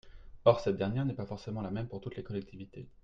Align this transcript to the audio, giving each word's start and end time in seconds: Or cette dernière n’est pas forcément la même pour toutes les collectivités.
Or 0.45 0.59
cette 0.59 0.77
dernière 0.77 1.05
n’est 1.05 1.13
pas 1.13 1.27
forcément 1.27 1.61
la 1.61 1.69
même 1.69 1.87
pour 1.87 2.01
toutes 2.01 2.15
les 2.17 2.23
collectivités. 2.23 2.87